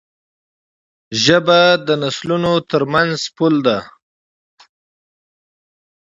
ژبه 1.23 1.59
د 1.87 1.87
نسلونو 2.03 2.53
ترمنځ 2.69 3.17
پُل 3.35 3.55
دی. 3.65 3.79